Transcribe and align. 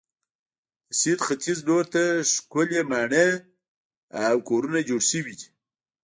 د 0.89 0.91
سیند 0.99 1.19
ختیځ 1.27 1.59
لور 1.67 1.83
ته 1.93 2.03
ښکلې 2.31 2.81
ماڼۍ 2.91 3.29
او 4.27 4.35
کورونه 4.49 4.79
جوړ 4.89 5.01
شوي 5.11 5.33
دي. 5.39 5.47